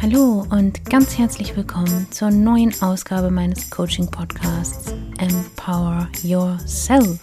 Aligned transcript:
Hallo 0.00 0.46
und 0.50 0.88
ganz 0.88 1.18
herzlich 1.18 1.56
willkommen 1.56 2.06
zur 2.12 2.30
neuen 2.30 2.72
Ausgabe 2.80 3.32
meines 3.32 3.68
Coaching-Podcasts 3.68 4.94
Empower 5.18 6.08
Yourself 6.22 7.18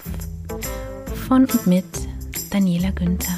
von 1.26 1.46
und 1.46 1.68
mit 1.68 1.86
Daniela 2.52 2.92
Günther. 2.92 3.34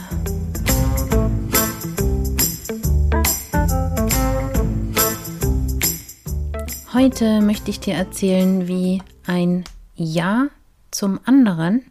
Heute 6.92 7.42
möchte 7.42 7.70
ich 7.70 7.80
dir 7.80 7.94
erzählen, 7.94 8.68
wie 8.68 9.04
ein 9.28 9.66
Ja 9.94 10.48
zum 10.90 11.20
anderen, 11.26 11.86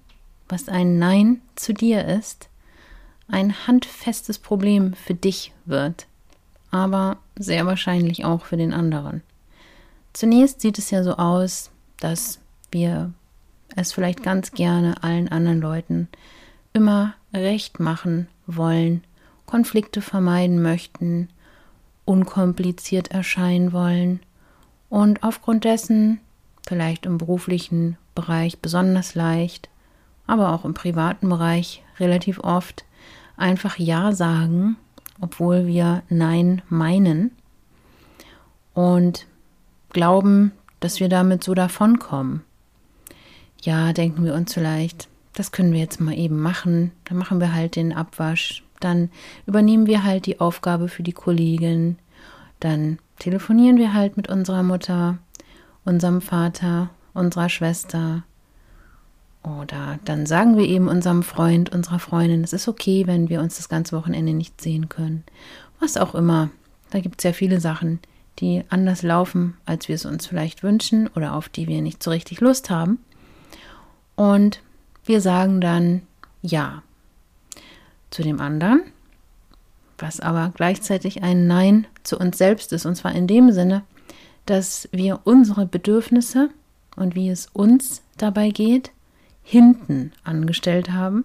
was 0.49 0.69
ein 0.69 0.99
Nein 0.99 1.43
zu 1.55 1.73
dir 1.73 2.07
ist, 2.07 2.49
ein 3.29 3.69
handfestes 3.69 4.41
Problem 4.41 4.95
für 4.95 5.15
dich 5.15 5.53
wird, 5.65 6.09
aber 6.77 7.19
sehr 7.39 7.67
wahrscheinlich 7.67 8.25
auch 8.25 8.45
für 8.45 8.57
den 8.57 8.73
anderen. 8.73 9.23
Zunächst 10.13 10.61
sieht 10.61 10.79
es 10.79 10.91
ja 10.91 11.03
so 11.03 11.17
aus, 11.17 11.71
dass 12.01 12.39
wir 12.71 13.13
es 13.75 13.93
vielleicht 13.93 14.23
ganz 14.23 14.53
gerne 14.53 15.03
allen 15.03 15.29
anderen 15.29 15.61
Leuten 15.61 16.09
immer 16.73 17.15
recht 17.33 17.81
machen 17.81 18.29
wollen, 18.47 19.03
Konflikte 19.45 20.01
vermeiden 20.01 20.63
möchten, 20.63 21.29
unkompliziert 22.05 23.11
erscheinen 23.11 23.73
wollen 23.73 24.21
und 24.89 25.23
aufgrund 25.23 25.65
dessen 25.65 26.21
vielleicht 26.67 27.07
im 27.07 27.19
beruflichen 27.19 27.97
Bereich 28.15 28.59
besonders 28.59 29.15
leicht, 29.15 29.69
aber 30.27 30.53
auch 30.53 30.65
im 30.65 30.75
privaten 30.75 31.29
Bereich 31.29 31.83
relativ 31.99 32.41
oft 32.41 32.85
einfach 33.37 33.79
Ja 33.79 34.13
sagen, 34.13 34.77
obwohl 35.21 35.67
wir 35.67 36.03
Nein 36.09 36.63
meinen 36.69 37.33
und 38.75 39.27
glauben, 39.91 40.53
dass 40.81 41.01
wir 41.01 41.09
damit 41.09 41.43
so 41.43 41.55
davonkommen. 41.55 42.43
Ja, 43.63 43.93
denken 43.93 44.25
wir 44.25 44.35
uns 44.35 44.53
vielleicht, 44.53 45.09
das 45.33 45.53
können 45.53 45.73
wir 45.73 45.81
jetzt 45.81 46.01
mal 46.01 46.17
eben 46.17 46.41
machen, 46.41 46.93
dann 47.05 47.19
machen 47.19 47.41
wir 47.41 47.55
halt 47.55 47.77
den 47.77 47.93
Abwasch, 47.93 48.63
dann 48.81 49.11
übernehmen 49.47 49.87
wir 49.87 50.05
halt 50.05 50.27
die 50.27 50.41
Aufgabe 50.41 50.89
für 50.89 51.03
die 51.03 51.13
Kollegin, 51.13 51.99
dann 52.61 52.99
telefonieren 53.19 53.79
wir 53.79 53.95
halt 53.95 54.17
mit 54.17 54.29
unserer 54.29 54.63
Mutter, 54.63 55.19
unserem 55.85 56.21
Vater, 56.21 56.91
unserer 57.15 57.49
Schwester. 57.49 58.25
Oder 59.47 59.99
dann 60.05 60.27
sagen 60.27 60.57
wir 60.57 60.65
eben 60.65 60.89
unserem 60.89 61.23
Freund, 61.23 61.73
unserer 61.73 62.01
Freundin, 62.01 62.43
es 62.43 62.53
ist 62.53 62.67
okay, 62.69 63.07
wenn 63.07 63.29
wir 63.29 63.41
uns 63.41 63.57
das 63.57 63.69
ganze 63.69 63.97
Wochenende 63.97 64.33
nicht 64.33 64.61
sehen 64.61 64.89
können. 64.89 65.25
Was 65.79 65.97
auch 65.97 66.15
immer. 66.15 66.51
Da 66.91 67.01
gibt 67.01 67.21
es 67.21 67.25
ja 67.25 67.33
viele 67.33 67.61
Sachen, 67.61 68.01
die 68.39 68.65
anders 68.69 69.03
laufen, 69.03 69.57
als 69.65 69.89
wir 69.89 69.95
es 69.95 70.05
uns 70.05 70.27
vielleicht 70.27 70.63
wünschen 70.63 71.09
oder 71.09 71.35
auf 71.35 71.49
die 71.49 71.69
wir 71.69 71.81
nicht 71.81 72.03
so 72.03 72.11
richtig 72.11 72.41
Lust 72.41 72.71
haben. 72.71 72.99
Und 74.17 74.63
wir 75.05 75.21
sagen 75.21 75.61
dann 75.61 76.03
Ja 76.43 76.83
zu 78.11 78.23
dem 78.23 78.41
anderen 78.41 78.83
was 79.99 80.21
aber 80.21 80.53
gleichzeitig 80.55 81.23
ein 81.23 81.47
Nein 81.47 81.87
zu 82.03 82.19
uns 82.19 82.39
selbst 82.39 82.73
ist, 82.73 82.87
und 82.87 82.97
zwar 82.97 83.15
in 83.15 83.27
dem 83.27 83.53
Sinne, 83.53 83.83
dass 84.45 84.89
wir 84.93 85.21
unsere 85.25 85.67
Bedürfnisse 85.67 86.51
und 86.97 87.15
wie 87.15 87.29
es 87.29 87.49
uns 87.53 88.03
dabei 88.17 88.51
geht, 88.51 88.93
hinten 89.47 90.11
angestellt 90.25 90.91
haben 90.91 91.25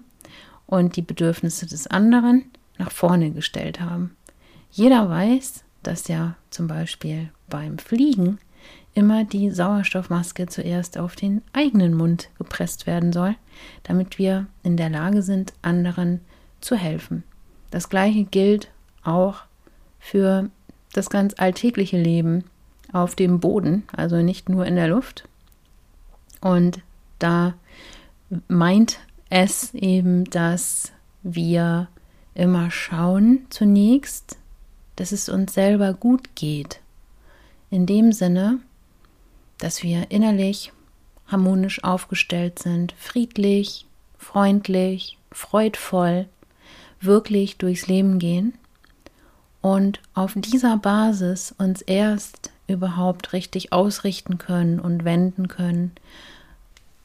und 0.67 0.95
die 0.95 1.02
Bedürfnisse 1.02 1.66
des 1.66 1.88
anderen 1.88 2.45
nach 2.77 2.91
vorne 2.91 3.31
gestellt 3.31 3.81
haben. 3.81 4.16
Jeder 4.69 5.09
weiß, 5.09 5.64
dass 5.81 6.08
ja 6.08 6.36
zum 6.52 6.67
Beispiel 6.67 7.31
beim 7.49 7.80
Fliegen 7.80 8.38
immer 8.93 9.23
die 9.23 9.49
Sauerstoffmaske 9.49 10.45
zuerst 10.45 10.99
auf 10.99 11.15
den 11.15 11.42
eigenen 11.52 11.95
Mund 11.95 12.30
gepresst 12.37 12.86
werden 12.86 13.11
soll, 13.11 13.36
damit 13.83 14.20
wir 14.20 14.45
in 14.61 14.77
der 14.77 14.92
Lage 14.92 15.23
sind, 15.23 15.53
anderen 15.64 16.20
zu 16.61 16.76
helfen. 16.76 17.23
Das 17.71 17.89
gleiche 17.89 18.26
gilt 18.26 18.70
auch 19.03 19.42
für 19.99 20.52
das 20.93 21.09
ganz 21.09 21.33
alltägliche 21.39 21.98
Leben 21.99 22.43
auf 22.93 23.15
dem 23.15 23.39
Boden, 23.39 23.83
also 23.93 24.17
nicht 24.17 24.48
nur 24.48 24.67
in 24.67 24.76
der 24.76 24.89
Luft. 24.89 25.27
Und 26.39 26.82
da 27.17 27.55
meint 28.47 28.99
es 29.30 29.73
eben, 29.73 30.25
dass 30.25 30.92
wir 31.23 31.87
immer 32.33 32.71
schauen 32.71 33.45
zunächst, 33.49 34.37
dass 34.95 35.11
es 35.11 35.30
uns 35.30 35.53
selber 35.53 35.93
gut 35.93 36.36
geht. 36.36 36.80
In 37.70 37.86
dem 37.86 38.11
Sinne, 38.11 38.59
dass 39.58 39.83
wir 39.83 40.11
innerlich 40.11 40.71
harmonisch 41.27 41.83
aufgestellt 41.83 42.59
sind, 42.59 42.93
friedlich, 42.97 43.86
freundlich, 44.17 45.17
freudvoll 45.31 46.27
wirklich 46.99 47.58
durchs 47.58 47.87
Leben 47.87 48.20
gehen 48.20 48.53
und 49.61 49.99
auf 50.14 50.33
dieser 50.36 50.77
Basis 50.77 51.53
uns 51.58 51.81
erst 51.81 52.52
überhaupt 52.67 53.33
richtig 53.33 53.73
ausrichten 53.73 54.37
können 54.37 54.80
und 54.80 55.03
wenden 55.03 55.47
können 55.47 55.93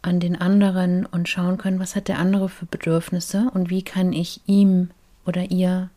an 0.07 0.21
den 0.21 0.41
anderen 0.41 1.05
und 1.05 1.29
schauen 1.29 1.59
können, 1.59 1.81
was 1.81 1.97
hat 1.97 2.09
der 2.09 2.19
andere 2.19 2.49
für 2.49 2.67
Bedürfnisse 2.67 3.51
und 3.53 3.71
wie 3.71 3.83
kann 3.83 4.13
ich 4.13 4.41
ihm 4.47 4.91
oder 5.27 5.51
ihr 5.51 5.91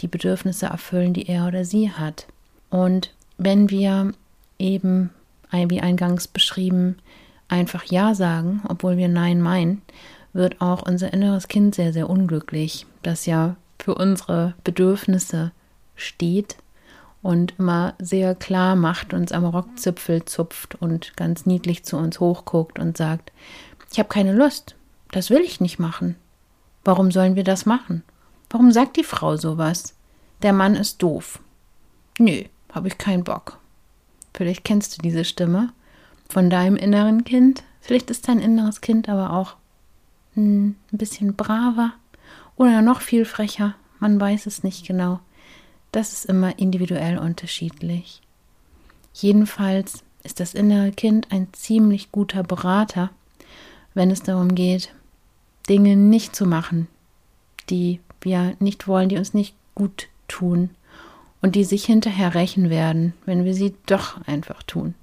die 0.00 0.06
Bedürfnisse 0.06 0.66
erfüllen, 0.66 1.12
die 1.12 1.28
er 1.28 1.46
oder 1.48 1.64
sie 1.64 1.90
hat. 1.90 2.26
Und 2.70 3.12
wenn 3.36 3.68
wir 3.68 4.12
eben, 4.58 5.10
wie 5.50 5.80
eingangs 5.80 6.28
beschrieben, 6.28 6.98
einfach 7.48 7.84
Ja 7.84 8.14
sagen, 8.14 8.62
obwohl 8.68 8.96
wir 8.96 9.08
Nein 9.08 9.40
meinen, 9.40 9.82
wird 10.32 10.60
auch 10.60 10.86
unser 10.86 11.12
inneres 11.12 11.48
Kind 11.48 11.74
sehr, 11.74 11.92
sehr 11.92 12.08
unglücklich, 12.08 12.86
das 13.02 13.26
ja 13.26 13.56
für 13.78 13.94
unsere 13.94 14.54
Bedürfnisse 14.62 15.50
steht 15.96 16.56
und 17.22 17.54
immer 17.58 17.94
sehr 17.98 18.34
klar 18.34 18.76
macht, 18.76 19.12
uns 19.12 19.32
am 19.32 19.44
Rockzipfel 19.44 20.24
zupft 20.24 20.76
und 20.80 21.16
ganz 21.16 21.46
niedlich 21.46 21.84
zu 21.84 21.96
uns 21.96 22.20
hochguckt 22.20 22.78
und 22.78 22.96
sagt, 22.96 23.32
ich 23.90 23.98
habe 23.98 24.08
keine 24.08 24.34
Lust, 24.34 24.76
das 25.10 25.30
will 25.30 25.40
ich 25.40 25.60
nicht 25.60 25.78
machen. 25.78 26.16
Warum 26.84 27.10
sollen 27.10 27.36
wir 27.36 27.44
das 27.44 27.66
machen? 27.66 28.02
Warum 28.50 28.72
sagt 28.72 28.96
die 28.96 29.04
Frau 29.04 29.36
sowas? 29.36 29.94
Der 30.42 30.52
Mann 30.52 30.74
ist 30.74 31.02
doof. 31.02 31.40
Nö, 32.18 32.44
habe 32.72 32.88
ich 32.88 32.98
keinen 32.98 33.24
Bock. 33.24 33.58
Vielleicht 34.34 34.64
kennst 34.64 34.96
du 34.96 35.02
diese 35.02 35.24
Stimme 35.24 35.72
von 36.28 36.50
deinem 36.50 36.76
inneren 36.76 37.24
Kind. 37.24 37.64
Vielleicht 37.80 38.10
ist 38.10 38.28
dein 38.28 38.38
inneres 38.38 38.80
Kind 38.80 39.08
aber 39.08 39.32
auch 39.32 39.56
ein 40.36 40.76
bisschen 40.90 41.34
braver 41.34 41.92
oder 42.56 42.82
noch 42.82 43.00
viel 43.00 43.24
frecher. 43.24 43.74
Man 43.98 44.20
weiß 44.20 44.46
es 44.46 44.62
nicht 44.62 44.86
genau. 44.86 45.20
Das 45.92 46.12
ist 46.12 46.26
immer 46.26 46.58
individuell 46.58 47.18
unterschiedlich. 47.18 48.20
Jedenfalls 49.14 50.04
ist 50.22 50.40
das 50.40 50.54
innere 50.54 50.92
Kind 50.92 51.32
ein 51.32 51.48
ziemlich 51.52 52.12
guter 52.12 52.42
Berater, 52.42 53.10
wenn 53.94 54.10
es 54.10 54.22
darum 54.22 54.54
geht, 54.54 54.92
Dinge 55.68 55.96
nicht 55.96 56.36
zu 56.36 56.46
machen, 56.46 56.88
die 57.70 58.00
wir 58.20 58.54
nicht 58.58 58.86
wollen, 58.88 59.08
die 59.08 59.16
uns 59.16 59.34
nicht 59.34 59.54
gut 59.74 60.08
tun 60.28 60.70
und 61.40 61.54
die 61.54 61.64
sich 61.64 61.84
hinterher 61.84 62.34
rächen 62.34 62.70
werden, 62.70 63.14
wenn 63.24 63.44
wir 63.44 63.54
sie 63.54 63.74
doch 63.86 64.20
einfach 64.26 64.62
tun. 64.62 64.94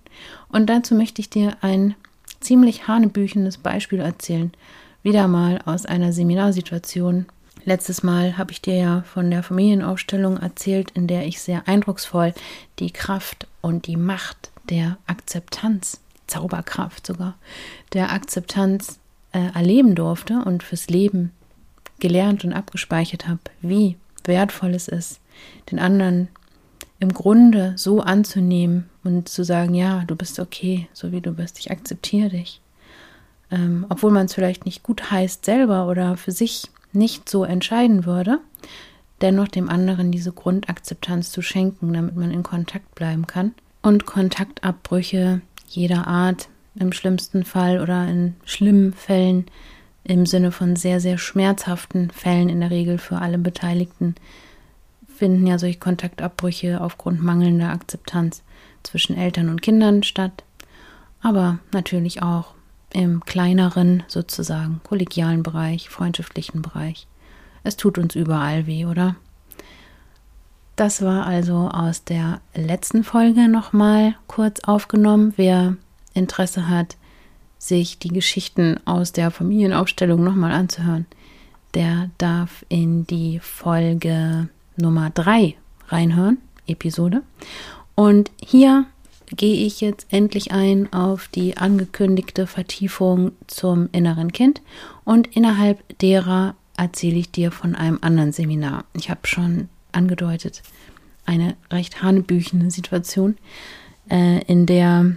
Und 0.49 0.67
dazu 0.67 0.95
möchte 0.95 1.21
ich 1.21 1.29
dir 1.29 1.57
ein 1.61 1.95
ziemlich 2.39 2.87
hanebüchendes 2.87 3.57
Beispiel 3.57 3.99
erzählen, 3.99 4.51
wieder 5.03 5.27
mal 5.27 5.59
aus 5.65 5.85
einer 5.85 6.13
Seminarsituation. 6.13 7.25
Letztes 7.67 8.03
Mal 8.03 8.37
habe 8.37 8.51
ich 8.51 8.61
dir 8.61 8.75
ja 8.75 9.01
von 9.01 9.31
der 9.31 9.41
Familienaufstellung 9.41 10.37
erzählt, 10.37 10.91
in 10.91 11.07
der 11.07 11.25
ich 11.25 11.41
sehr 11.41 11.67
eindrucksvoll 11.67 12.35
die 12.77 12.91
Kraft 12.91 13.47
und 13.61 13.87
die 13.87 13.97
Macht 13.97 14.51
der 14.69 14.97
Akzeptanz, 15.07 15.99
Zauberkraft 16.27 17.07
sogar, 17.07 17.33
der 17.93 18.11
Akzeptanz 18.11 18.99
äh, 19.31 19.51
erleben 19.55 19.95
durfte 19.95 20.43
und 20.45 20.61
fürs 20.61 20.89
Leben 20.89 21.31
gelernt 21.99 22.45
und 22.45 22.53
abgespeichert 22.53 23.27
habe, 23.27 23.41
wie 23.61 23.97
wertvoll 24.25 24.75
es 24.75 24.87
ist, 24.87 25.19
den 25.71 25.79
anderen 25.79 26.27
im 26.99 27.13
Grunde 27.13 27.73
so 27.77 27.99
anzunehmen 27.99 28.89
und 29.03 29.27
zu 29.27 29.43
sagen, 29.43 29.73
ja, 29.73 30.03
du 30.05 30.15
bist 30.15 30.39
okay, 30.39 30.87
so 30.93 31.11
wie 31.11 31.21
du 31.21 31.31
bist, 31.31 31.57
ich 31.57 31.71
akzeptiere 31.71 32.29
dich. 32.29 32.61
Ähm, 33.49 33.87
obwohl 33.89 34.11
man 34.11 34.27
es 34.27 34.35
vielleicht 34.35 34.65
nicht 34.65 34.83
gut 34.83 35.09
heißt 35.09 35.45
selber 35.45 35.87
oder 35.87 36.17
für 36.17 36.31
sich 36.31 36.69
nicht 36.95 37.29
so 37.29 37.43
entscheiden 37.43 38.05
würde, 38.05 38.39
dennoch 39.21 39.47
dem 39.47 39.69
anderen 39.69 40.11
diese 40.11 40.31
Grundakzeptanz 40.31 41.31
zu 41.31 41.41
schenken, 41.41 41.93
damit 41.93 42.15
man 42.15 42.31
in 42.31 42.43
Kontakt 42.43 42.95
bleiben 42.95 43.27
kann. 43.27 43.53
Und 43.81 44.05
Kontaktabbrüche 44.05 45.41
jeder 45.67 46.07
Art, 46.07 46.49
im 46.75 46.91
schlimmsten 46.91 47.45
Fall 47.45 47.79
oder 47.79 48.07
in 48.07 48.35
schlimmen 48.45 48.93
Fällen, 48.93 49.45
im 50.03 50.25
Sinne 50.25 50.51
von 50.51 50.75
sehr, 50.75 50.99
sehr 50.99 51.17
schmerzhaften 51.17 52.11
Fällen 52.11 52.49
in 52.49 52.59
der 52.59 52.71
Regel 52.71 52.97
für 52.97 53.17
alle 53.17 53.37
Beteiligten, 53.37 54.15
finden 55.15 55.47
ja 55.47 55.57
solche 55.57 55.79
Kontaktabbrüche 55.79 56.81
aufgrund 56.81 57.23
mangelnder 57.23 57.69
Akzeptanz 57.69 58.43
zwischen 58.83 59.17
Eltern 59.17 59.49
und 59.49 59.61
Kindern 59.61 60.03
statt, 60.03 60.43
aber 61.21 61.59
natürlich 61.71 62.21
auch 62.21 62.54
im 62.95 63.19
kleineren, 63.25 64.03
sozusagen 64.07 64.79
kollegialen 64.83 65.43
Bereich, 65.43 65.89
freundschaftlichen 65.89 66.61
Bereich. 66.61 67.07
Es 67.63 67.75
tut 67.75 67.97
uns 67.97 68.15
überall 68.15 68.67
weh, 68.67 68.85
oder? 68.85 69.17
Das 70.77 71.01
war 71.01 71.25
also 71.25 71.69
aus 71.69 72.05
der 72.05 72.39
letzten 72.53 73.03
Folge 73.03 73.49
nochmal 73.49 74.15
kurz 74.27 74.61
aufgenommen. 74.61 75.33
Wer 75.35 75.75
Interesse 76.13 76.69
hat, 76.69 76.95
sich 77.57 77.99
die 77.99 78.09
Geschichten 78.09 78.79
aus 78.85 79.11
der 79.11 79.29
Familienaufstellung 79.29 80.23
nochmal 80.23 80.53
anzuhören, 80.53 81.05
der 81.73 82.11
darf 82.17 82.65
in 82.69 83.05
die 83.07 83.39
Folge 83.39 84.47
Nummer 84.77 85.09
3 85.09 85.55
reinhören, 85.89 86.37
Episode. 86.65 87.23
Und 87.95 88.31
hier 88.41 88.85
gehe 89.35 89.65
ich 89.65 89.81
jetzt 89.81 90.07
endlich 90.11 90.51
ein 90.51 90.91
auf 90.93 91.27
die 91.27 91.57
angekündigte 91.57 92.47
Vertiefung 92.47 93.31
zum 93.47 93.89
inneren 93.91 94.31
Kind 94.31 94.61
und 95.03 95.27
innerhalb 95.35 95.97
derer 95.99 96.55
erzähle 96.77 97.17
ich 97.17 97.31
dir 97.31 97.51
von 97.51 97.75
einem 97.75 97.99
anderen 98.01 98.31
Seminar. 98.31 98.85
Ich 98.93 99.09
habe 99.09 99.21
schon 99.23 99.69
angedeutet, 99.91 100.61
eine 101.25 101.55
recht 101.71 102.01
hanebüchene 102.01 102.69
Situation, 102.69 103.37
äh, 104.09 104.43
in 104.43 104.65
der 104.65 105.15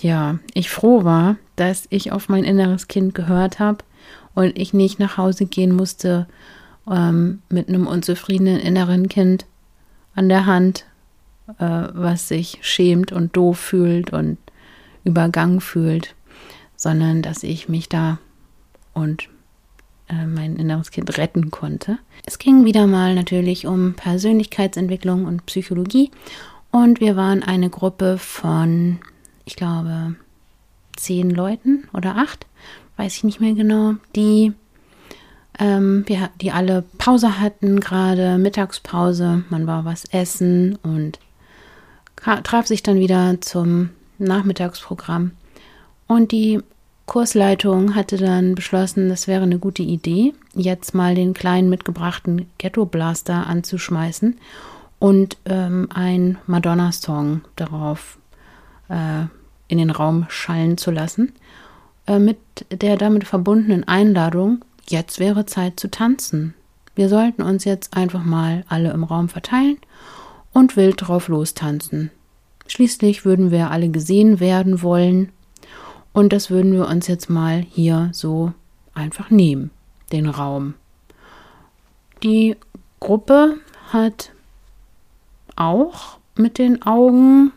ja, 0.00 0.38
ich 0.54 0.70
froh 0.70 1.04
war, 1.04 1.36
dass 1.56 1.86
ich 1.90 2.12
auf 2.12 2.28
mein 2.28 2.44
inneres 2.44 2.88
Kind 2.88 3.14
gehört 3.14 3.58
habe 3.58 3.84
und 4.34 4.58
ich 4.58 4.72
nicht 4.72 4.98
nach 4.98 5.18
Hause 5.18 5.44
gehen 5.46 5.74
musste 5.74 6.26
ähm, 6.90 7.42
mit 7.48 7.68
einem 7.68 7.86
unzufriedenen 7.86 8.58
inneren 8.58 9.08
Kind 9.08 9.44
an 10.14 10.28
der 10.28 10.46
Hand, 10.46 10.86
äh, 11.58 11.88
was 11.92 12.28
sich 12.28 12.58
schämt 12.62 13.12
und 13.12 13.36
doof 13.36 13.58
fühlt 13.58 14.12
und 14.12 14.38
übergangen 15.04 15.60
fühlt, 15.60 16.14
sondern 16.76 17.22
dass 17.22 17.42
ich 17.42 17.68
mich 17.68 17.88
da 17.88 18.18
und 18.92 19.28
äh, 20.08 20.26
mein 20.26 20.56
inneres 20.56 20.90
Kind 20.90 21.16
retten 21.18 21.50
konnte. 21.50 21.98
Es 22.26 22.38
ging 22.38 22.64
wieder 22.64 22.86
mal 22.86 23.14
natürlich 23.14 23.66
um 23.66 23.94
Persönlichkeitsentwicklung 23.94 25.24
und 25.24 25.46
Psychologie 25.46 26.10
und 26.70 27.00
wir 27.00 27.16
waren 27.16 27.42
eine 27.42 27.70
Gruppe 27.70 28.18
von, 28.18 28.98
ich 29.44 29.56
glaube, 29.56 30.14
zehn 30.96 31.30
Leuten 31.30 31.88
oder 31.92 32.16
acht, 32.16 32.46
weiß 32.96 33.16
ich 33.16 33.24
nicht 33.24 33.40
mehr 33.40 33.54
genau, 33.54 33.94
die 34.14 34.52
ähm, 35.58 36.04
wir, 36.06 36.30
die 36.40 36.52
alle 36.52 36.82
Pause 36.98 37.40
hatten, 37.40 37.80
gerade 37.80 38.38
Mittagspause, 38.38 39.44
man 39.50 39.66
war 39.66 39.84
was 39.84 40.04
essen 40.06 40.78
und 40.82 41.18
traf 42.22 42.66
sich 42.66 42.82
dann 42.82 42.96
wieder 42.96 43.40
zum 43.40 43.90
Nachmittagsprogramm. 44.18 45.32
Und 46.06 46.32
die 46.32 46.60
Kursleitung 47.06 47.94
hatte 47.94 48.18
dann 48.18 48.54
beschlossen, 48.54 49.08
das 49.08 49.26
wäre 49.26 49.42
eine 49.42 49.58
gute 49.58 49.82
Idee, 49.82 50.32
jetzt 50.54 50.94
mal 50.94 51.14
den 51.14 51.34
kleinen 51.34 51.68
mitgebrachten 51.68 52.46
Ghetto 52.58 52.84
Blaster 52.84 53.46
anzuschmeißen 53.46 54.38
und 55.00 55.38
ähm, 55.46 55.88
ein 55.92 56.38
Madonna-Song 56.46 57.40
darauf 57.56 58.18
äh, 58.88 59.24
in 59.66 59.78
den 59.78 59.90
Raum 59.90 60.26
schallen 60.28 60.78
zu 60.78 60.90
lassen, 60.90 61.32
äh, 62.06 62.18
mit 62.18 62.38
der 62.70 62.96
damit 62.96 63.24
verbundenen 63.24 63.88
Einladung, 63.88 64.64
jetzt 64.88 65.18
wäre 65.18 65.46
Zeit 65.46 65.80
zu 65.80 65.90
tanzen. 65.90 66.54
Wir 66.94 67.08
sollten 67.08 67.42
uns 67.42 67.64
jetzt 67.64 67.96
einfach 67.96 68.22
mal 68.22 68.64
alle 68.68 68.92
im 68.92 69.04
Raum 69.04 69.28
verteilen 69.28 69.78
und 70.52 70.76
wild 70.76 70.96
drauf 70.98 71.28
lostanzen. 71.28 72.10
Schließlich 72.66 73.24
würden 73.24 73.50
wir 73.50 73.70
alle 73.70 73.88
gesehen 73.88 74.40
werden 74.40 74.82
wollen 74.82 75.30
und 76.12 76.32
das 76.32 76.50
würden 76.50 76.72
wir 76.72 76.88
uns 76.88 77.06
jetzt 77.06 77.30
mal 77.30 77.64
hier 77.70 78.10
so 78.12 78.52
einfach 78.94 79.30
nehmen, 79.30 79.70
den 80.12 80.28
Raum. 80.28 80.74
Die 82.22 82.56
Gruppe 83.00 83.56
hat 83.92 84.32
auch 85.56 86.18
mit 86.36 86.58
den 86.58 86.82
Augen 86.82 87.52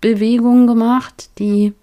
Bewegungen 0.00 0.66
gemacht, 0.66 1.30
die 1.38 1.74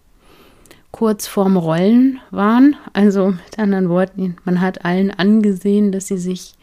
kurz 0.92 1.28
vorm 1.28 1.58
Rollen 1.58 2.20
waren. 2.32 2.76
Also 2.94 3.28
mit 3.28 3.60
anderen 3.60 3.90
Worten, 3.90 4.38
man 4.44 4.62
hat 4.62 4.86
allen 4.86 5.12
angesehen, 5.12 5.92
dass 5.92 6.08
sie 6.08 6.18
sich 6.18 6.56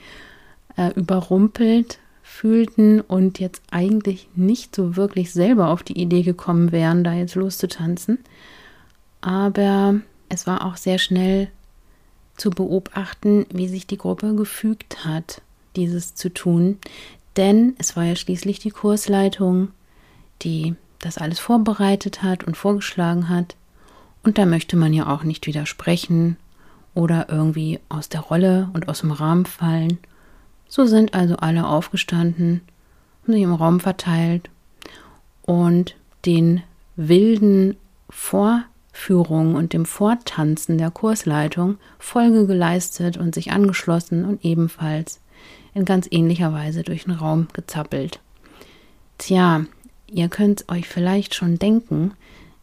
äh, 0.76 0.90
überrumpelt 0.94 1.98
fühlten 2.34 3.00
und 3.00 3.38
jetzt 3.38 3.62
eigentlich 3.70 4.28
nicht 4.34 4.74
so 4.74 4.96
wirklich 4.96 5.32
selber 5.32 5.68
auf 5.68 5.82
die 5.82 6.00
Idee 6.00 6.22
gekommen 6.22 6.72
wären, 6.72 7.04
da 7.04 7.12
jetzt 7.12 7.34
loszutanzen 7.34 8.18
aber 9.24 9.94
es 10.28 10.46
war 10.46 10.66
auch 10.66 10.76
sehr 10.76 10.98
schnell 10.98 11.48
zu 12.36 12.50
beobachten, 12.50 13.46
wie 13.50 13.68
sich 13.68 13.86
die 13.86 13.96
Gruppe 13.96 14.34
gefügt 14.34 15.06
hat, 15.06 15.40
dieses 15.76 16.14
zu 16.14 16.32
tun. 16.32 16.78
Denn 17.36 17.74
es 17.78 17.96
war 17.96 18.04
ja 18.04 18.16
schließlich 18.16 18.58
die 18.58 18.70
Kursleitung, 18.70 19.70
die 20.42 20.74
das 20.98 21.16
alles 21.16 21.38
vorbereitet 21.38 22.22
hat 22.22 22.44
und 22.44 22.56
vorgeschlagen 22.56 23.30
hat. 23.30 23.56
Und 24.22 24.36
da 24.36 24.44
möchte 24.44 24.76
man 24.76 24.92
ja 24.92 25.06
auch 25.06 25.24
nicht 25.24 25.46
widersprechen 25.46 26.36
oder 26.92 27.30
irgendwie 27.30 27.80
aus 27.88 28.10
der 28.10 28.20
Rolle 28.20 28.68
und 28.74 28.88
aus 28.88 29.00
dem 29.00 29.10
Rahmen 29.10 29.46
fallen. 29.46 29.98
So 30.74 30.86
sind 30.86 31.14
also 31.14 31.36
alle 31.36 31.68
aufgestanden, 31.68 32.60
haben 33.22 33.32
sich 33.32 33.42
im 33.42 33.54
Raum 33.54 33.78
verteilt 33.78 34.50
und 35.42 35.94
den 36.26 36.64
wilden 36.96 37.76
Vor 38.10 38.64
Führung 38.90 39.54
und 39.54 39.72
dem 39.72 39.86
Vortanzen 39.86 40.76
der 40.76 40.90
Kursleitung 40.90 41.78
Folge 42.00 42.48
geleistet 42.48 43.16
und 43.16 43.36
sich 43.36 43.52
angeschlossen 43.52 44.24
und 44.24 44.44
ebenfalls 44.44 45.20
in 45.74 45.84
ganz 45.84 46.08
ähnlicher 46.10 46.52
Weise 46.52 46.82
durch 46.82 47.04
den 47.04 47.14
Raum 47.14 47.46
gezappelt. 47.52 48.18
Tja, 49.18 49.66
ihr 50.08 50.28
könnt 50.28 50.68
euch 50.68 50.88
vielleicht 50.88 51.36
schon 51.36 51.56
denken, 51.56 52.14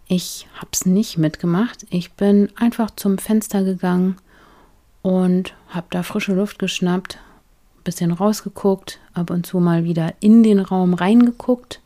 ich 0.10 0.50
hab's 0.60 0.86
nicht 0.86 1.18
mitgemacht. 1.18 1.86
Ich 1.90 2.12
bin 2.12 2.50
einfach 2.58 2.92
zum 2.92 3.18
Fenster 3.18 3.64
gegangen 3.64 4.18
und 5.02 5.54
hab 5.70 5.90
da 5.92 6.04
frische 6.04 6.34
Luft 6.34 6.60
geschnappt, 6.60 7.18
bisschen 7.84 8.12
rausgeguckt, 8.12 9.00
ab 9.14 9.30
und 9.30 9.46
zu 9.46 9.60
mal 9.60 9.84
wieder 9.84 10.14
in 10.20 10.44
den 10.44 10.60
Raum 10.60 10.94
reingeguckt 10.94 11.82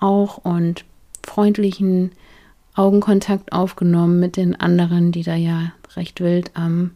auch 0.00 0.38
und 0.38 0.84
freundlichen 1.24 2.12
Augenkontakt 2.74 3.52
aufgenommen 3.52 4.18
mit 4.18 4.36
den 4.36 4.56
anderen, 4.56 5.12
die 5.12 5.22
da 5.22 5.34
ja 5.34 5.72
recht 5.96 6.20
wild 6.20 6.50
am 6.54 6.92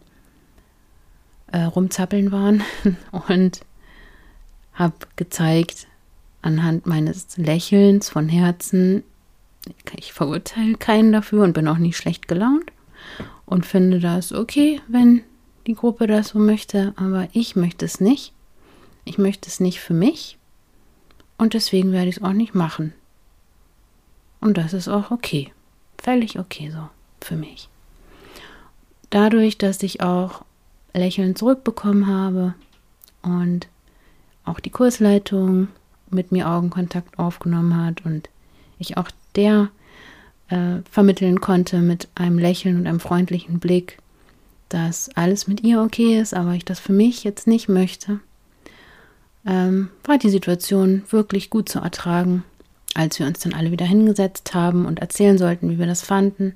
äh, 1.52 1.62
Rumzappeln 1.62 2.32
waren. 2.32 2.62
Und 3.28 3.60
habe 4.72 4.94
gezeigt 5.16 5.86
anhand 6.42 6.86
meines 6.86 7.36
Lächelns 7.36 8.08
von 8.08 8.28
Herzen, 8.28 9.04
ich 9.96 10.12
verurteile 10.12 10.74
keinen 10.74 11.12
dafür 11.12 11.44
und 11.44 11.54
bin 11.54 11.68
auch 11.68 11.78
nicht 11.78 11.96
schlecht 11.96 12.28
gelaunt 12.28 12.70
und 13.46 13.64
finde 13.64 14.00
das 14.00 14.32
okay, 14.32 14.80
wenn 14.88 15.22
die 15.66 15.74
Gruppe 15.74 16.06
das 16.06 16.28
so 16.28 16.38
möchte, 16.38 16.92
aber 16.96 17.28
ich 17.32 17.56
möchte 17.56 17.84
es 17.84 18.00
nicht. 18.00 18.32
Ich 19.04 19.18
möchte 19.18 19.48
es 19.48 19.60
nicht 19.60 19.80
für 19.80 19.94
mich 19.94 20.38
und 21.36 21.54
deswegen 21.54 21.92
werde 21.92 22.08
ich 22.08 22.18
es 22.18 22.22
auch 22.22 22.32
nicht 22.32 22.54
machen. 22.54 22.92
Und 24.40 24.56
das 24.56 24.72
ist 24.72 24.88
auch 24.88 25.10
okay. 25.10 25.52
Völlig 25.98 26.38
okay 26.38 26.70
so 26.70 26.88
für 27.20 27.36
mich. 27.36 27.68
Dadurch, 29.10 29.58
dass 29.58 29.82
ich 29.82 30.00
auch 30.00 30.44
Lächeln 30.92 31.36
zurückbekommen 31.36 32.06
habe 32.06 32.54
und 33.22 33.68
auch 34.44 34.60
die 34.60 34.70
Kursleitung 34.70 35.68
mit 36.10 36.32
mir 36.32 36.48
Augenkontakt 36.48 37.18
aufgenommen 37.18 37.76
hat 37.76 38.04
und 38.04 38.28
ich 38.78 38.96
auch 38.96 39.10
der 39.34 39.70
äh, 40.48 40.76
vermitteln 40.90 41.40
konnte 41.40 41.78
mit 41.78 42.08
einem 42.14 42.38
Lächeln 42.38 42.76
und 42.76 42.86
einem 42.86 43.00
freundlichen 43.00 43.58
Blick, 43.58 43.98
dass 44.74 45.08
alles 45.14 45.46
mit 45.46 45.62
ihr 45.62 45.80
okay 45.80 46.20
ist, 46.20 46.34
aber 46.34 46.52
ich 46.52 46.64
das 46.64 46.80
für 46.80 46.92
mich 46.92 47.24
jetzt 47.24 47.46
nicht 47.46 47.68
möchte, 47.68 48.20
ähm, 49.46 49.90
war 50.04 50.18
die 50.18 50.30
Situation 50.30 51.02
wirklich 51.10 51.50
gut 51.50 51.68
zu 51.68 51.78
ertragen 51.78 52.44
als 52.94 53.18
wir 53.18 53.26
uns 53.26 53.40
dann 53.40 53.52
alle 53.52 53.72
wieder 53.72 53.84
hingesetzt 53.84 54.54
haben 54.54 54.86
und 54.86 55.00
erzählen 55.00 55.36
sollten, 55.36 55.68
wie 55.68 55.78
wir 55.78 55.86
das 55.86 56.02
fanden, 56.02 56.54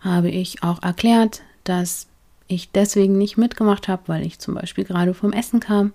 habe 0.00 0.30
ich 0.30 0.62
auch 0.62 0.82
erklärt, 0.82 1.42
dass 1.64 2.06
ich 2.48 2.70
deswegen 2.72 3.18
nicht 3.18 3.36
mitgemacht 3.36 3.88
habe, 3.88 4.02
weil 4.06 4.26
ich 4.26 4.38
zum 4.38 4.54
Beispiel 4.54 4.84
gerade 4.84 5.14
vom 5.14 5.32
Essen 5.32 5.60
kam, 5.60 5.92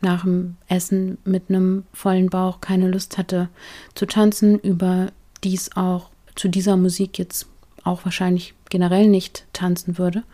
nach 0.00 0.22
dem 0.22 0.56
Essen 0.68 1.18
mit 1.24 1.44
einem 1.48 1.84
vollen 1.92 2.28
Bauch 2.28 2.60
keine 2.60 2.90
Lust 2.90 3.16
hatte 3.16 3.48
zu 3.94 4.06
tanzen, 4.06 4.58
über 4.58 5.12
dies 5.44 5.76
auch 5.76 6.10
zu 6.34 6.48
dieser 6.48 6.76
Musik 6.76 7.18
jetzt 7.18 7.46
auch 7.84 8.04
wahrscheinlich 8.04 8.54
generell 8.70 9.08
nicht 9.08 9.46
tanzen 9.52 9.98
würde. 9.98 10.24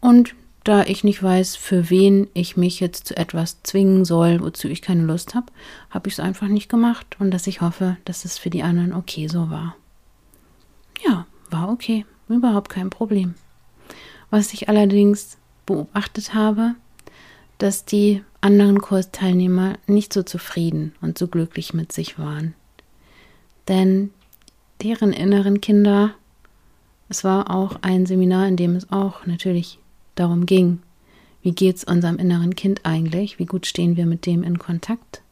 Und 0.00 0.34
da 0.64 0.82
ich 0.82 1.04
nicht 1.04 1.22
weiß, 1.22 1.56
für 1.56 1.88
wen 1.90 2.28
ich 2.34 2.56
mich 2.56 2.80
jetzt 2.80 3.06
zu 3.06 3.16
etwas 3.16 3.62
zwingen 3.62 4.04
soll, 4.04 4.40
wozu 4.40 4.68
ich 4.68 4.82
keine 4.82 5.04
Lust 5.04 5.34
habe, 5.34 5.46
habe 5.88 6.08
ich 6.08 6.14
es 6.14 6.20
einfach 6.20 6.48
nicht 6.48 6.68
gemacht 6.68 7.16
und 7.18 7.30
dass 7.30 7.46
ich 7.46 7.60
hoffe, 7.60 7.96
dass 8.04 8.24
es 8.24 8.38
für 8.38 8.50
die 8.50 8.62
anderen 8.62 8.92
okay 8.92 9.26
so 9.26 9.50
war. 9.50 9.74
Ja, 11.04 11.26
war 11.50 11.70
okay, 11.70 12.04
überhaupt 12.28 12.68
kein 12.68 12.90
Problem. 12.90 13.34
Was 14.28 14.52
ich 14.52 14.68
allerdings 14.68 15.38
beobachtet 15.64 16.34
habe, 16.34 16.74
dass 17.58 17.84
die 17.84 18.22
anderen 18.40 18.80
Kursteilnehmer 18.80 19.74
nicht 19.86 20.12
so 20.12 20.22
zufrieden 20.22 20.94
und 21.00 21.18
so 21.18 21.26
glücklich 21.26 21.74
mit 21.74 21.92
sich 21.92 22.18
waren. 22.18 22.54
Denn 23.68 24.10
deren 24.82 25.12
inneren 25.12 25.60
Kinder, 25.60 26.14
es 27.08 27.24
war 27.24 27.50
auch 27.50 27.76
ein 27.82 28.06
Seminar, 28.06 28.46
in 28.46 28.56
dem 28.56 28.76
es 28.76 28.90
auch 28.90 29.26
natürlich 29.26 29.78
darum 30.14 30.46
ging, 30.46 30.80
wie 31.42 31.52
geht 31.52 31.76
es 31.76 31.84
unserem 31.84 32.18
inneren 32.18 32.54
Kind 32.54 32.80
eigentlich, 32.84 33.38
wie 33.38 33.46
gut 33.46 33.66
stehen 33.66 33.96
wir 33.96 34.06
mit 34.06 34.26
dem 34.26 34.42
in 34.42 34.58
Kontakt. 34.58 35.22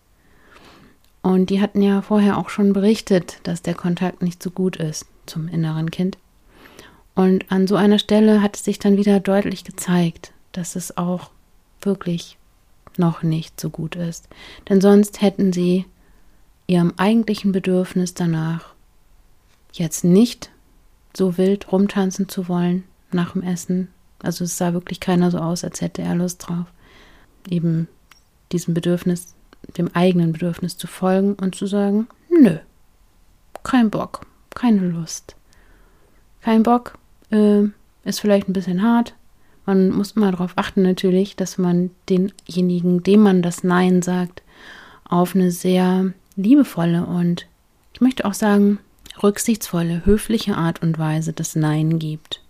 Und 1.23 1.51
die 1.51 1.61
hatten 1.61 1.83
ja 1.83 2.01
vorher 2.03 2.39
auch 2.39 2.49
schon 2.49 2.73
berichtet, 2.73 3.41
dass 3.43 3.63
der 3.63 3.75
Kontakt 3.75 4.23
nicht 4.23 4.43
so 4.43 4.51
gut 4.51 4.77
ist 4.77 5.07
zum 5.27 5.49
inneren 5.49 5.91
Kind. 5.91 6.17
Und 7.15 7.51
an 7.51 7.67
so 7.67 7.77
einer 7.77 7.99
Stelle 7.99 8.41
hat 8.41 8.57
es 8.57 8.65
sich 8.65 8.79
dann 8.79 8.97
wieder 8.97 9.21
deutlich 9.21 9.65
gezeigt, 9.65 10.33
dass 10.53 10.77
es 10.77 10.97
auch 10.97 11.31
wirklich 11.83 12.39
noch 12.97 13.23
nicht 13.23 13.61
so 13.61 13.71
gut 13.71 13.97
ist. 13.97 14.29
Denn 14.69 14.81
sonst 14.81 15.21
hätten 15.21 15.53
sie 15.53 15.85
ihrem 16.67 16.95
eigentlichen 16.97 17.53
Bedürfnis 17.53 18.15
danach, 18.15 18.75
jetzt 19.73 20.05
nicht 20.05 20.51
so 21.17 21.39
wild 21.39 21.73
rumtanzen 21.73 22.29
zu 22.29 22.49
wollen 22.49 22.85
nach 23.11 23.33
dem 23.33 23.43
Essen, 23.43 23.89
also 24.23 24.45
es 24.45 24.59
sah 24.59 24.73
wirklich 24.73 25.01
keiner 25.01 25.31
so 25.31 25.39
aus, 25.39 25.65
als 25.65 25.81
hätte 25.81 26.03
er 26.03 26.15
Lust 26.15 26.47
drauf, 26.47 26.67
eben 27.49 27.89
diesem 28.53 28.75
Bedürfnis, 28.75 29.35
dem 29.77 29.95
eigenen 29.95 30.33
Bedürfnis 30.33 30.77
zu 30.77 30.87
folgen 30.87 31.35
und 31.35 31.55
zu 31.55 31.67
sagen, 31.67 32.09
nö, 32.31 32.59
kein 33.63 33.91
Bock, 33.91 34.27
keine 34.55 34.89
Lust. 34.89 35.37
Kein 36.41 36.63
Bock 36.63 36.99
äh, 37.31 37.65
ist 38.05 38.21
vielleicht 38.21 38.49
ein 38.49 38.53
bisschen 38.53 38.83
hart. 38.83 39.15
Man 39.67 39.91
muss 39.91 40.13
immer 40.13 40.31
darauf 40.31 40.53
achten 40.57 40.83
natürlich, 40.83 41.37
dass 41.37 41.59
man 41.59 41.91
denjenigen, 42.09 43.03
dem 43.03 43.21
man 43.21 43.43
das 43.43 43.65
Nein 43.65 44.01
sagt, 44.01 44.43
auf 45.05 45.35
eine 45.35 45.51
sehr 45.51 46.13
liebevolle 46.37 47.05
und 47.05 47.47
ich 47.93 48.01
möchte 48.01 48.25
auch 48.25 48.35
sagen, 48.35 48.79
rücksichtsvolle, 49.23 50.07
höfliche 50.07 50.57
Art 50.57 50.83
und 50.83 50.99
Weise 50.99 51.33
das 51.33 51.57
Nein 51.57 51.99
gibt. 51.99 52.43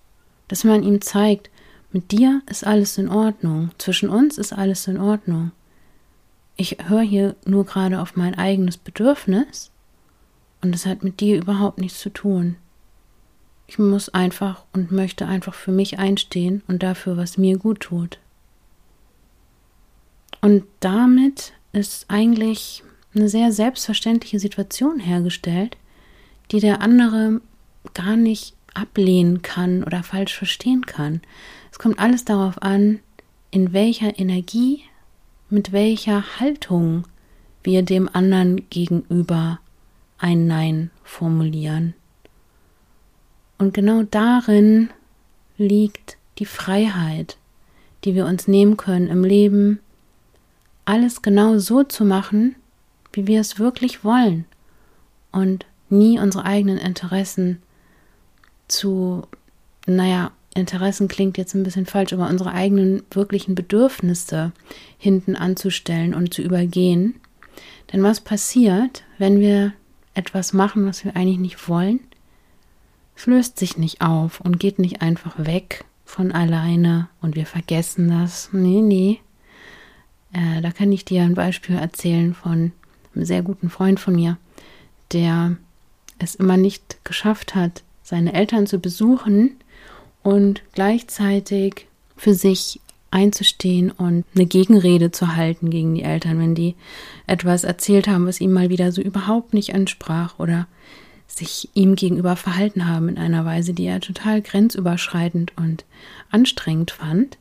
Dass 0.47 0.65
man 0.65 0.83
ihm 0.83 1.01
zeigt, 1.01 1.51
mit 1.91 2.13
dir 2.13 2.43
ist 2.47 2.67
alles 2.67 2.99
in 2.99 3.09
Ordnung. 3.09 3.71
Zwischen 3.79 4.11
uns 4.11 4.39
ist 4.39 4.53
alles 4.53 4.87
in 4.87 4.99
Ordnung. 4.99 5.53
Ich 6.57 6.77
höre 6.89 7.03
hier 7.03 7.37
nur 7.45 7.65
gerade 7.65 8.01
auf 8.01 8.17
mein 8.17 8.35
eigenes 8.35 8.77
Bedürfnis 8.77 9.71
und 10.61 10.75
es 10.75 10.87
hat 10.87 11.03
mit 11.03 11.21
dir 11.21 11.39
überhaupt 11.39 11.79
nichts 11.79 12.01
zu 12.01 12.11
tun. 12.11 12.57
Ich 13.67 13.79
muss 13.79 14.09
einfach 14.09 14.65
und 14.73 14.91
möchte 14.93 15.27
einfach 15.27 15.55
für 15.55 15.73
mich 15.73 15.99
einstehen 15.99 16.63
und 16.69 16.83
dafür, 16.83 17.17
was 17.17 17.39
mir 17.39 17.59
gut 17.59 17.81
tut. 17.81 18.19
Und 20.41 20.65
damit 20.81 21.53
ist 21.73 22.07
eigentlich 22.09 22.83
eine 23.15 23.29
sehr 23.29 23.53
selbstverständliche 23.53 24.39
Situation 24.39 25.01
hergestellt, 25.01 25.77
die 26.51 26.61
der 26.61 26.81
andere 26.81 27.41
gar 27.95 28.17
nicht 28.17 28.55
ablehnen 28.75 29.43
kann 29.43 29.85
oder 29.85 30.03
falsch 30.03 30.37
verstehen 30.37 30.87
kann. 30.87 31.21
Es 31.79 31.83
kommt 31.83 32.01
alles 32.01 32.25
darauf 32.25 32.61
an, 32.61 32.99
in 33.53 33.73
welcher 33.73 34.19
Energie, 34.19 34.83
mit 35.49 35.71
welcher 35.71 36.41
Haltung 36.41 37.05
wir 37.63 37.83
dem 37.83 38.09
anderen 38.13 38.69
gegenüber 38.69 39.61
ein 40.19 40.49
Nein 40.49 40.91
formulieren. 41.05 41.95
Und 43.59 43.75
genau 43.75 44.03
darin 44.03 44.91
liegt 45.57 46.17
die 46.41 46.47
Freiheit, 46.47 47.37
die 48.03 48.17
wir 48.17 48.27
uns 48.27 48.49
nehmen 48.49 48.77
können 48.77 49.07
im 49.07 49.23
Leben, 49.23 49.79
alles 50.85 51.23
genau 51.23 51.59
so 51.59 51.85
zu 51.85 52.05
machen, 52.05 52.57
wie 53.13 53.29
wir 53.29 53.41
es 53.41 53.61
wirklich 53.61 54.03
wollen 54.03 54.47
und 55.31 55.65
nie 55.91 56.19
unsere 56.19 56.45
eigenen 56.45 56.79
Interessen 56.79 57.63
zu, 58.67 59.23
naja, 59.87 60.33
Interessen 60.59 61.09
klingt 61.09 61.39
jetzt 61.39 61.55
ein 61.55 61.63
bisschen 61.63 61.87
falsch, 61.87 62.13
aber 62.13 62.29
unsere 62.29 62.53
eigenen 62.53 63.03
wirklichen 63.11 63.55
Bedürfnisse 63.55 64.53
hinten 64.99 65.37
anzustellen 65.37 66.15
und 66.15 66.35
zu 66.35 66.43
übergehen. 66.43 67.15
Denn 67.93 68.03
was 68.03 68.21
passiert, 68.21 69.05
wenn 69.19 69.41
wir 69.41 69.73
etwas 70.15 70.53
machen, 70.53 70.87
was 70.87 71.05
wir 71.05 71.17
eigentlich 71.17 71.39
nicht 71.39 71.69
wollen? 71.69 72.01
Es 73.17 73.27
löst 73.27 73.59
sich 73.59 73.79
nicht 73.79 74.01
auf 74.01 74.41
und 74.41 74.61
geht 74.61 74.79
nicht 74.79 75.03
einfach 75.03 75.35
weg 75.39 75.85
von 76.05 76.33
alleine 76.33 77.09
und 77.21 77.37
wir 77.37 77.47
vergessen 77.47 78.09
das. 78.09 78.51
Nee, 78.53 78.81
nee. 78.81 79.21
Äh, 80.33 80.61
da 80.61 80.71
kann 80.71 80.93
ich 80.93 81.05
dir 81.05 81.23
ein 81.23 81.35
Beispiel 81.35 81.77
erzählen 81.77 82.35
von 82.35 82.73
einem 83.15 83.25
sehr 83.25 83.43
guten 83.43 83.71
Freund 83.71 83.99
von 83.99 84.15
mir, 84.15 84.39
der 85.13 85.57
es 86.19 86.35
immer 86.35 86.57
nicht 86.57 87.05
geschafft 87.05 87.55
hat, 87.55 87.83
seine 88.03 88.35
Eltern 88.35 88.67
zu 88.67 88.79
besuchen 88.79 89.57
und 90.23 90.63
gleichzeitig 90.73 91.87
für 92.17 92.35
sich 92.35 92.81
einzustehen 93.11 93.91
und 93.91 94.25
eine 94.35 94.47
Gegenrede 94.47 95.11
zu 95.11 95.37
halten 95.37 95.71
gegen 95.71 95.95
die 95.95 96.03
Eltern, 96.03 96.39
wenn 96.39 96.55
die 96.55 96.75
etwas 97.27 97.65
erzählt 97.65 98.07
haben, 98.09 98.27
was 98.27 98.41
ihm 98.41 98.53
mal 98.53 98.69
wieder 98.69 98.93
so 98.93 99.01
überhaupt 99.01 99.55
nicht 99.55 99.71
entsprach 99.71 100.39
oder 100.39 100.67
sich 101.27 101.69
ihm 101.75 101.95
gegenüber 101.95 102.37
verhalten 102.37 102.87
haben 102.87 103.09
in 103.09 103.19
einer 103.19 103.45
Weise, 103.45 103.73
die 103.73 103.85
er 103.85 104.01
total 104.01 104.43
grenzüberschreitend 104.43 105.53
und 105.57 105.85
anstrengend 106.31 106.91
fand, 106.91 107.39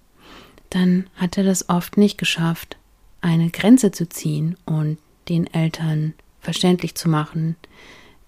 dann 0.69 1.07
hat 1.15 1.37
er 1.37 1.43
das 1.43 1.69
oft 1.69 1.97
nicht 1.97 2.17
geschafft, 2.17 2.77
eine 3.21 3.49
Grenze 3.49 3.91
zu 3.91 4.07
ziehen 4.07 4.55
und 4.65 4.97
den 5.29 5.51
Eltern 5.53 6.13
verständlich 6.39 6.95
zu 6.95 7.09
machen, 7.09 7.55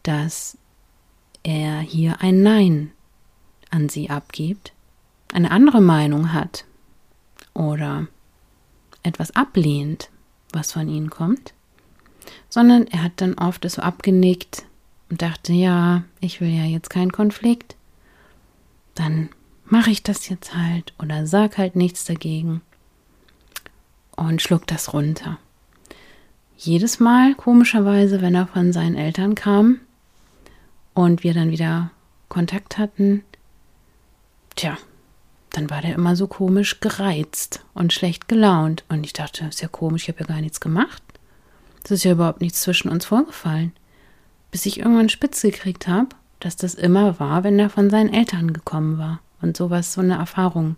dass 0.04 0.58
er 1.44 1.80
hier 1.80 2.22
ein 2.22 2.42
Nein 2.42 2.92
an 3.70 3.90
sie 3.90 4.10
abgibt, 4.10 4.74
eine 5.34 5.52
andere 5.52 5.82
Meinung 5.82 6.34
hat 6.34 6.66
oder 7.54 8.08
etwas 9.04 9.36
ablehnt, 9.36 10.10
was 10.52 10.74
von 10.74 10.88
ihnen 10.88 11.10
kommt, 11.10 11.54
sondern 12.50 12.88
er 12.88 13.04
hat 13.04 13.14
dann 13.18 13.36
oft 13.36 13.70
so 13.70 13.82
abgenickt 13.82 14.66
und 15.10 15.22
dachte, 15.22 15.54
ja, 15.54 16.04
ich 16.20 16.42
will 16.42 16.50
ja 16.50 16.66
jetzt 16.66 16.90
keinen 16.90 17.12
Konflikt, 17.12 17.76
dann 18.96 19.30
mache 19.66 19.92
ich 19.92 20.04
das 20.04 20.30
jetzt 20.30 20.56
halt 20.56 20.94
oder 21.00 21.28
sag 21.28 21.58
halt 21.58 21.76
nichts 21.76 22.06
dagegen 22.06 22.62
und 24.16 24.42
schluck 24.42 24.68
das 24.68 24.94
runter. 24.94 25.38
Jedes 26.58 27.00
Mal, 27.00 27.36
komischerweise, 27.36 28.22
wenn 28.22 28.36
er 28.36 28.48
von 28.48 28.74
seinen 28.74 28.96
Eltern 28.96 29.36
kam, 29.36 29.80
und 31.00 31.24
wir 31.24 31.34
dann 31.34 31.52
wieder 31.52 31.92
Kontakt 32.28 32.78
hatten, 32.78 33.24
tja, 34.60 34.78
dann 35.52 35.70
war 35.70 35.82
der 35.82 35.96
immer 35.96 36.16
so 36.16 36.28
komisch 36.28 36.80
gereizt 36.82 37.64
und 37.74 37.94
schlecht 37.94 38.28
gelaunt. 38.28 38.84
Und 38.90 39.06
ich 39.06 39.14
dachte, 39.14 39.46
ist 39.46 39.62
ja 39.62 39.68
komisch, 39.68 40.04
ich 40.04 40.10
habe 40.10 40.20
ja 40.20 40.26
gar 40.26 40.42
nichts 40.42 40.60
gemacht. 40.60 41.02
Es 41.84 41.92
ist 41.92 42.04
ja 42.04 42.12
überhaupt 42.12 42.42
nichts 42.42 42.62
zwischen 42.62 42.90
uns 42.90 43.06
vorgefallen. 43.06 43.72
Bis 44.52 44.66
ich 44.66 44.80
irgendwann 44.80 45.10
spitz 45.10 45.42
gekriegt 45.42 45.88
habe, 45.88 46.10
dass 46.40 46.56
das 46.58 46.76
immer 46.76 47.20
war, 47.20 47.44
wenn 47.44 47.58
er 47.58 47.70
von 47.70 47.90
seinen 47.90 48.14
Eltern 48.14 48.54
gekommen 48.54 48.98
war 48.98 49.22
und 49.42 49.56
sowas, 49.56 49.94
so 49.94 50.02
eine 50.02 50.16
Erfahrung 50.16 50.76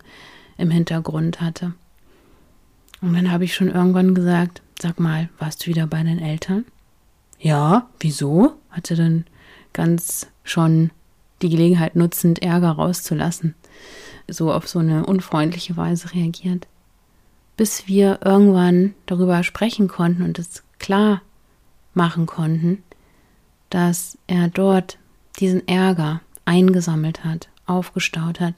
im 0.58 0.70
Hintergrund 0.70 1.40
hatte. 1.40 1.74
Und 3.00 3.14
dann 3.14 3.32
habe 3.32 3.44
ich 3.44 3.54
schon 3.54 3.68
irgendwann 3.68 4.14
gesagt, 4.14 4.62
sag 4.80 5.00
mal, 5.00 5.28
warst 5.38 5.62
du 5.62 5.70
wieder 5.70 5.88
bei 5.88 5.98
deinen 5.98 6.20
Eltern? 6.20 6.64
Ja, 7.40 7.88
wieso? 7.98 8.54
hatte 8.70 8.94
dann 8.94 9.26
ganz 9.72 10.28
schon 10.44 10.92
die 11.42 11.50
Gelegenheit 11.50 11.96
nutzend, 11.96 12.40
Ärger 12.40 12.70
rauszulassen, 12.70 13.54
so 14.28 14.52
auf 14.52 14.68
so 14.68 14.78
eine 14.78 15.06
unfreundliche 15.06 15.76
Weise 15.76 16.12
reagiert. 16.14 16.66
Bis 17.56 17.86
wir 17.86 18.20
irgendwann 18.24 18.94
darüber 19.06 19.42
sprechen 19.42 19.88
konnten 19.88 20.22
und 20.22 20.38
es 20.38 20.62
klar 20.78 21.22
machen 21.94 22.26
konnten, 22.26 22.82
dass 23.70 24.18
er 24.26 24.48
dort 24.48 24.98
diesen 25.38 25.66
Ärger 25.68 26.20
eingesammelt 26.44 27.24
hat, 27.24 27.48
aufgestaut 27.66 28.40
hat, 28.40 28.54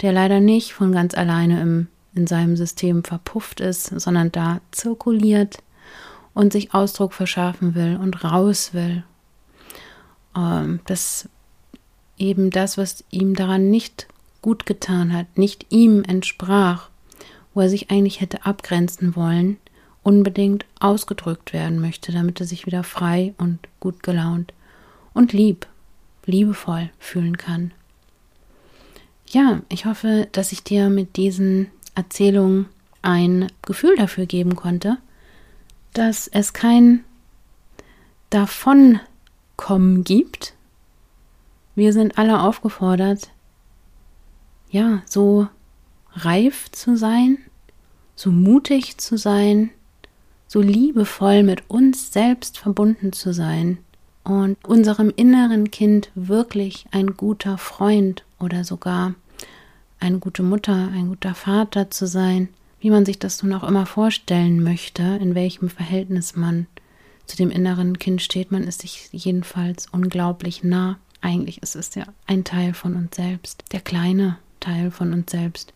der 0.00 0.12
leider 0.12 0.40
nicht 0.40 0.72
von 0.72 0.92
ganz 0.92 1.14
alleine 1.14 1.60
im, 1.60 1.88
in 2.14 2.26
seinem 2.26 2.56
System 2.56 3.04
verpufft 3.04 3.60
ist, 3.60 3.86
sondern 4.00 4.32
da 4.32 4.60
zirkuliert 4.70 5.58
und 6.34 6.52
sich 6.52 6.74
Ausdruck 6.74 7.12
verschaffen 7.12 7.74
will 7.74 7.98
und 8.00 8.24
raus 8.24 8.72
will 8.72 9.04
ähm, 10.36 10.80
dass 10.86 11.28
eben 12.18 12.50
das, 12.50 12.78
was 12.78 13.04
ihm 13.10 13.34
daran 13.34 13.70
nicht 13.70 14.06
gut 14.42 14.66
getan 14.66 15.12
hat, 15.12 15.38
nicht 15.38 15.66
ihm 15.70 16.02
entsprach, 16.04 16.88
wo 17.54 17.60
er 17.60 17.68
sich 17.68 17.90
eigentlich 17.90 18.20
hätte 18.20 18.46
abgrenzen 18.46 19.16
wollen, 19.16 19.58
unbedingt 20.02 20.64
ausgedrückt 20.78 21.52
werden 21.52 21.80
möchte, 21.80 22.12
damit 22.12 22.40
er 22.40 22.46
sich 22.46 22.66
wieder 22.66 22.82
frei 22.82 23.34
und 23.38 23.58
gut 23.80 24.02
gelaunt 24.02 24.52
und 25.12 25.32
lieb, 25.32 25.66
liebevoll 26.24 26.90
fühlen 26.98 27.36
kann. 27.36 27.72
Ja, 29.26 29.60
ich 29.68 29.84
hoffe, 29.84 30.28
dass 30.32 30.52
ich 30.52 30.64
dir 30.64 30.88
mit 30.88 31.16
diesen 31.16 31.68
Erzählungen 31.94 32.66
ein 33.02 33.50
Gefühl 33.62 33.96
dafür 33.96 34.26
geben 34.26 34.56
konnte, 34.56 34.98
dass 35.92 36.28
es 36.28 36.52
kein 36.52 37.04
Davonkommen 38.30 40.04
gibt. 40.04 40.54
Wir 41.74 41.92
sind 41.92 42.18
alle 42.18 42.40
aufgefordert, 42.40 43.30
ja, 44.70 45.02
so 45.06 45.48
reif 46.12 46.70
zu 46.70 46.96
sein, 46.96 47.38
so 48.16 48.30
mutig 48.30 48.98
zu 48.98 49.16
sein, 49.16 49.70
so 50.46 50.60
liebevoll 50.60 51.42
mit 51.42 51.68
uns 51.68 52.12
selbst 52.12 52.58
verbunden 52.58 53.12
zu 53.12 53.32
sein 53.32 53.78
und 54.24 54.56
unserem 54.64 55.12
inneren 55.14 55.70
Kind 55.70 56.10
wirklich 56.14 56.86
ein 56.90 57.16
guter 57.16 57.58
Freund 57.58 58.24
oder 58.38 58.64
sogar 58.64 59.14
eine 59.98 60.18
gute 60.18 60.42
Mutter, 60.42 60.90
ein 60.92 61.08
guter 61.08 61.34
Vater 61.34 61.90
zu 61.90 62.06
sein, 62.06 62.48
wie 62.80 62.90
man 62.90 63.04
sich 63.04 63.18
das 63.18 63.42
nun 63.42 63.52
auch 63.52 63.64
immer 63.64 63.86
vorstellen 63.86 64.62
möchte, 64.62 65.02
in 65.02 65.34
welchem 65.34 65.68
Verhältnis 65.68 66.36
man 66.36 66.66
zu 67.26 67.36
dem 67.36 67.50
inneren 67.50 67.98
Kind 67.98 68.22
steht. 68.22 68.50
Man 68.50 68.64
ist 68.64 68.80
sich 68.80 69.08
jedenfalls 69.12 69.86
unglaublich 69.92 70.64
nah. 70.64 70.98
Eigentlich 71.20 71.62
ist 71.62 71.76
es 71.76 71.94
ja 71.94 72.06
ein 72.26 72.44
Teil 72.44 72.72
von 72.72 72.96
uns 72.96 73.16
selbst, 73.16 73.64
der 73.72 73.80
kleine 73.80 74.38
Teil 74.60 74.90
von 74.90 75.12
uns 75.12 75.30
selbst, 75.30 75.72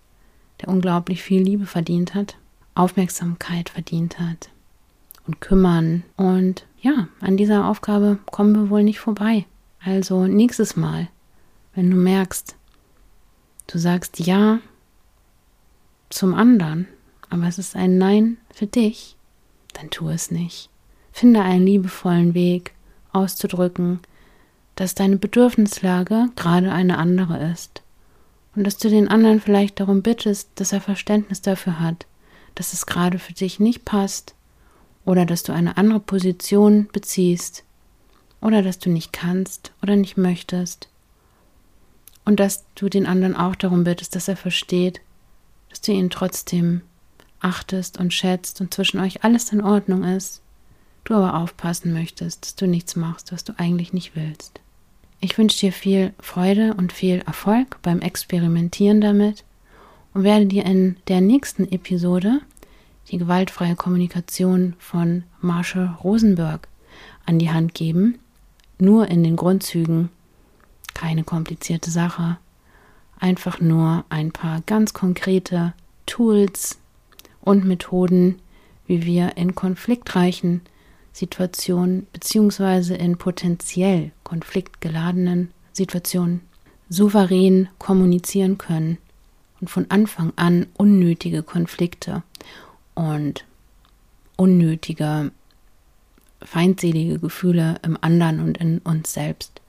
der 0.60 0.68
unglaublich 0.68 1.22
viel 1.22 1.42
Liebe 1.42 1.66
verdient 1.66 2.14
hat, 2.14 2.36
Aufmerksamkeit 2.74 3.70
verdient 3.70 4.18
hat 4.18 4.50
und 5.26 5.40
kümmern. 5.40 6.04
Und 6.16 6.66
ja, 6.80 7.08
an 7.20 7.36
dieser 7.36 7.68
Aufgabe 7.68 8.18
kommen 8.26 8.54
wir 8.54 8.70
wohl 8.70 8.82
nicht 8.82 9.00
vorbei. 9.00 9.46
Also 9.84 10.26
nächstes 10.26 10.76
Mal, 10.76 11.08
wenn 11.74 11.90
du 11.90 11.96
merkst, 11.96 12.56
du 13.66 13.78
sagst 13.78 14.20
Ja 14.20 14.60
zum 16.10 16.34
anderen, 16.34 16.86
aber 17.30 17.48
es 17.48 17.58
ist 17.58 17.74
ein 17.74 17.98
Nein 17.98 18.38
für 18.50 18.66
dich, 18.66 19.16
dann 19.72 19.90
tu 19.90 20.08
es 20.08 20.30
nicht. 20.30 20.70
Finde 21.12 21.42
einen 21.42 21.66
liebevollen 21.66 22.34
Weg 22.34 22.74
auszudrücken, 23.12 24.00
dass 24.76 24.94
deine 24.94 25.16
Bedürfnislage 25.16 26.30
gerade 26.36 26.72
eine 26.72 26.98
andere 26.98 27.50
ist 27.50 27.83
und 28.56 28.64
dass 28.64 28.76
du 28.76 28.88
den 28.88 29.08
anderen 29.08 29.40
vielleicht 29.40 29.80
darum 29.80 30.02
bittest, 30.02 30.50
dass 30.56 30.72
er 30.72 30.80
Verständnis 30.80 31.42
dafür 31.42 31.80
hat, 31.80 32.06
dass 32.54 32.72
es 32.72 32.86
gerade 32.86 33.18
für 33.18 33.32
dich 33.32 33.60
nicht 33.60 33.84
passt 33.84 34.34
oder 35.04 35.26
dass 35.26 35.42
du 35.42 35.52
eine 35.52 35.76
andere 35.76 36.00
Position 36.00 36.88
beziehst 36.92 37.64
oder 38.40 38.62
dass 38.62 38.78
du 38.78 38.90
nicht 38.90 39.12
kannst 39.12 39.72
oder 39.82 39.96
nicht 39.96 40.16
möchtest 40.16 40.88
und 42.24 42.40
dass 42.40 42.64
du 42.74 42.88
den 42.88 43.06
anderen 43.06 43.36
auch 43.36 43.54
darum 43.56 43.84
bittest, 43.84 44.14
dass 44.14 44.28
er 44.28 44.36
versteht, 44.36 45.00
dass 45.70 45.80
du 45.80 45.92
ihn 45.92 46.10
trotzdem 46.10 46.82
achtest 47.40 47.98
und 47.98 48.14
schätzt 48.14 48.60
und 48.60 48.72
zwischen 48.72 49.00
euch 49.00 49.24
alles 49.24 49.52
in 49.52 49.60
Ordnung 49.60 50.04
ist, 50.04 50.40
du 51.04 51.14
aber 51.14 51.38
aufpassen 51.38 51.92
möchtest, 51.92 52.44
dass 52.44 52.54
du 52.54 52.66
nichts 52.66 52.96
machst, 52.96 53.32
was 53.32 53.44
du 53.44 53.52
eigentlich 53.58 53.92
nicht 53.92 54.16
willst. 54.16 54.60
Ich 55.24 55.38
wünsche 55.38 55.58
dir 55.58 55.72
viel 55.72 56.12
Freude 56.20 56.74
und 56.74 56.92
viel 56.92 57.20
Erfolg 57.20 57.78
beim 57.80 58.02
Experimentieren 58.02 59.00
damit 59.00 59.42
und 60.12 60.22
werde 60.22 60.44
dir 60.44 60.66
in 60.66 60.96
der 61.08 61.22
nächsten 61.22 61.66
Episode 61.72 62.42
die 63.10 63.16
gewaltfreie 63.16 63.74
Kommunikation 63.74 64.74
von 64.78 65.24
Marshall 65.40 65.96
Rosenberg 66.04 66.68
an 67.24 67.38
die 67.38 67.50
Hand 67.50 67.72
geben. 67.72 68.18
Nur 68.78 69.08
in 69.08 69.24
den 69.24 69.36
Grundzügen, 69.36 70.10
keine 70.92 71.24
komplizierte 71.24 71.90
Sache, 71.90 72.36
einfach 73.18 73.60
nur 73.60 74.04
ein 74.10 74.30
paar 74.30 74.60
ganz 74.66 74.92
konkrete 74.92 75.72
Tools 76.04 76.78
und 77.40 77.64
Methoden, 77.64 78.40
wie 78.86 79.06
wir 79.06 79.38
in 79.38 79.54
konfliktreichen 79.54 80.60
Situationen 81.14 82.08
beziehungsweise 82.12 82.96
in 82.96 83.16
potenziell 83.16 84.10
konfliktgeladenen 84.24 85.52
Situationen 85.72 86.40
souverän 86.88 87.68
kommunizieren 87.78 88.58
können 88.58 88.98
und 89.60 89.70
von 89.70 89.86
Anfang 89.90 90.32
an 90.36 90.66
unnötige 90.76 91.44
Konflikte 91.44 92.24
und 92.94 93.44
unnötige 94.36 95.30
feindselige 96.42 97.20
Gefühle 97.20 97.76
im 97.82 97.96
anderen 98.00 98.40
und 98.40 98.58
in 98.58 98.80
uns 98.80 99.12
selbst 99.12 99.62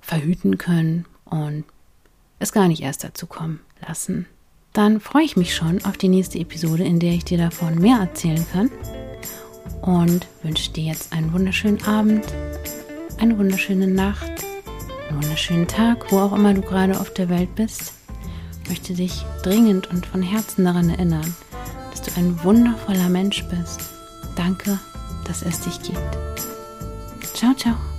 verhüten 0.00 0.58
können 0.58 1.06
und 1.24 1.64
es 2.40 2.52
gar 2.52 2.66
nicht 2.66 2.82
erst 2.82 3.04
dazu 3.04 3.26
kommen 3.26 3.60
lassen. 3.86 4.26
Dann 4.72 5.00
freue 5.00 5.24
ich 5.24 5.36
mich 5.36 5.54
schon 5.54 5.84
auf 5.84 5.96
die 5.96 6.08
nächste 6.08 6.38
Episode, 6.38 6.82
in 6.82 6.98
der 6.98 7.12
ich 7.12 7.24
dir 7.24 7.38
davon 7.38 7.76
mehr 7.76 7.98
erzählen 7.98 8.44
kann 8.52 8.70
und 9.82 10.26
wünsche 10.42 10.70
dir 10.70 10.84
jetzt 10.84 11.12
einen 11.12 11.32
wunderschönen 11.32 11.82
Abend, 11.84 12.24
eine 13.18 13.38
wunderschöne 13.38 13.86
Nacht, 13.86 14.30
einen 15.08 15.22
wunderschönen 15.22 15.66
Tag, 15.66 16.10
wo 16.10 16.18
auch 16.18 16.32
immer 16.32 16.54
du 16.54 16.62
gerade 16.62 16.98
auf 17.00 17.12
der 17.12 17.28
Welt 17.28 17.54
bist. 17.54 17.92
Ich 18.62 18.68
möchte 18.68 18.94
dich 18.94 19.24
dringend 19.42 19.90
und 19.90 20.06
von 20.06 20.22
Herzen 20.22 20.64
daran 20.64 20.90
erinnern, 20.90 21.34
dass 21.90 22.02
du 22.02 22.10
ein 22.16 22.42
wundervoller 22.44 23.08
Mensch 23.08 23.44
bist. 23.44 23.80
Danke, 24.36 24.78
dass 25.26 25.42
es 25.42 25.60
dich 25.60 25.82
gibt. 25.82 25.98
Ciao, 27.34 27.54
ciao. 27.54 27.89